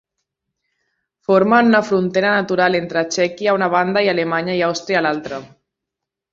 Formen 1.27 1.69
una 1.73 1.81
frontera 1.89 2.33
natural 2.37 2.79
entre 2.81 3.05
Txèquia 3.11 3.53
a 3.53 3.55
una 3.61 3.71
banda, 3.77 4.05
i 4.09 4.13
Alemanya 4.17 4.59
i 4.63 4.67
Àustria 4.73 5.01
a 5.03 5.09
l'altra. 5.09 5.45